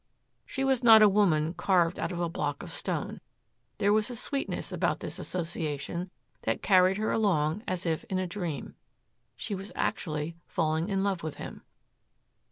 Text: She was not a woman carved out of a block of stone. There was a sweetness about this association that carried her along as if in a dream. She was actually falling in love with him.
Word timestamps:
She 0.47 0.63
was 0.63 0.83
not 0.83 1.03
a 1.03 1.07
woman 1.07 1.53
carved 1.53 1.99
out 1.99 2.11
of 2.11 2.19
a 2.19 2.27
block 2.27 2.63
of 2.63 2.71
stone. 2.71 3.21
There 3.77 3.93
was 3.93 4.09
a 4.09 4.15
sweetness 4.15 4.71
about 4.71 4.99
this 4.99 5.19
association 5.19 6.09
that 6.41 6.63
carried 6.63 6.97
her 6.97 7.11
along 7.11 7.61
as 7.67 7.85
if 7.85 8.03
in 8.05 8.17
a 8.17 8.25
dream. 8.25 8.73
She 9.35 9.53
was 9.53 9.71
actually 9.75 10.37
falling 10.47 10.89
in 10.89 11.03
love 11.03 11.21
with 11.21 11.35
him. 11.35 11.61